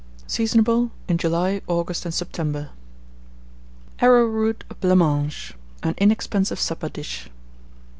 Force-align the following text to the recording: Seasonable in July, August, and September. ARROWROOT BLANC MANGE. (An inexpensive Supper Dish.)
Seasonable 0.27 0.89
in 1.07 1.19
July, 1.19 1.61
August, 1.67 2.05
and 2.05 2.11
September. 2.11 2.69
ARROWROOT 4.01 4.63
BLANC 4.81 4.97
MANGE. 4.97 5.53
(An 5.83 5.93
inexpensive 5.99 6.59
Supper 6.59 6.89
Dish.) 6.89 7.29